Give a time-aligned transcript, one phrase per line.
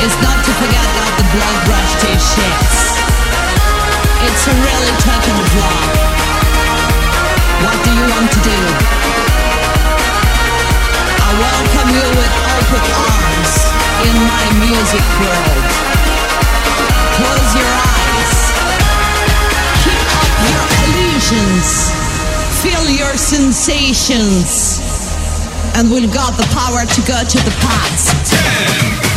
[0.00, 2.76] is not to forget about the blood rush to your shits.
[4.24, 4.92] It's a really
[5.44, 5.92] of love.
[7.60, 8.60] What do you want to do?
[11.20, 13.52] I welcome you with open arms
[14.08, 15.64] in my music world.
[17.20, 18.34] Close your eyes.
[19.84, 21.92] Keep up your illusions.
[22.64, 24.80] Feel your sensations.
[25.76, 28.16] And we've got the power to go to the past.
[28.32, 29.09] Ten,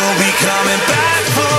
[0.00, 1.49] We'll be coming back for